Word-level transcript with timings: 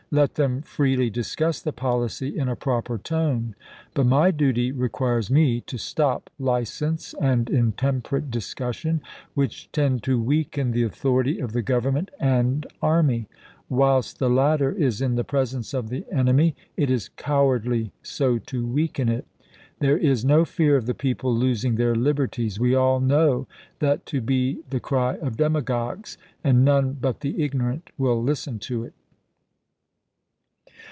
Let 0.13 0.35
them 0.35 0.61
freely 0.63 1.09
discuss 1.09 1.61
the 1.61 1.71
policy 1.71 2.37
in 2.37 2.49
a 2.49 2.55
proper 2.57 2.97
tone 2.97 3.55
j 3.57 3.63
but 3.93 4.05
my 4.05 4.29
duty 4.31 4.69
re 4.73 4.89
quires 4.89 5.31
me 5.31 5.61
to 5.61 5.77
stop 5.77 6.29
license 6.37 7.15
and 7.21 7.49
intemperate 7.49 8.29
discussion, 8.29 8.99
which 9.35 9.71
tend 9.71 10.03
to 10.03 10.21
weaken 10.21 10.71
the 10.71 10.83
authority 10.83 11.39
of 11.39 11.53
the 11.53 11.61
Government 11.61 12.11
and 12.19 12.67
army: 12.81 13.29
whilst 13.69 14.19
the 14.19 14.29
latter 14.29 14.73
is 14.73 14.99
in 14.99 15.15
the 15.15 15.23
presence 15.23 15.73
of 15.73 15.87
the 15.87 16.03
enemy 16.11 16.57
it 16.75 16.89
is 16.91 17.07
cowardly 17.15 17.93
so 18.03 18.37
to 18.37 18.67
weaken 18.67 19.07
it... 19.07 19.25
There 19.79 19.97
is 19.97 20.25
no 20.25 20.43
fear 20.43 20.73
Hon?c. 20.75 20.75
l. 20.75 20.81
°f 20.81 20.85
the 20.87 20.93
People 20.93 21.35
losing 21.37 21.75
their 21.75 21.95
liberties; 21.95 22.59
we 22.59 22.75
all 22.75 22.99
know 22.99 23.47
that 23.79 24.05
to 24.07 24.21
ha^'^f" 24.21 24.25
be 24.25 24.59
the 24.71 24.81
cry 24.81 25.15
of 25.19 25.37
demagogues, 25.37 26.17
and 26.43 26.65
none 26.65 26.97
but 26.99 27.21
the 27.21 27.41
ignorant 27.41 27.91
will 27.97 28.15
pp. 28.15 28.15
h, 28.15 28.19
43.'' 28.19 28.25
listen 28.27 28.59
to 28.59 28.83
it. 28.83 28.93